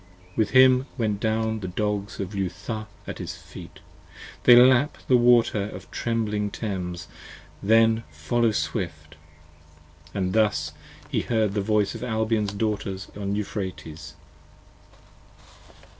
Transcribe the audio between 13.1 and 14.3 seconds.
on Euphrates.